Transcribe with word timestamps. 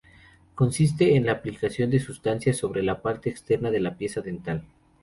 Consiste 0.55 1.15
en 1.15 1.27
la 1.27 1.33
aplicación 1.33 1.91
de 1.91 1.99
sustancias 1.99 2.57
sobre 2.57 2.81
la 2.81 3.03
parte 3.03 3.29
externa 3.29 3.69
de 3.69 3.81
la 3.81 3.93
pieza 3.97 4.21
dental. 4.21 4.63